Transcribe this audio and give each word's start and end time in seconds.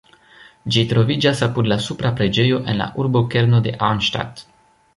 Ĝi 0.75 0.81
troviĝas 0.93 1.43
apud 1.49 1.69
la 1.73 1.77
Supra 1.89 2.11
preĝejo 2.21 2.59
en 2.73 2.81
la 2.81 2.87
urbokerno 3.05 3.61
de 3.69 3.75
Arnstadt. 3.91 4.43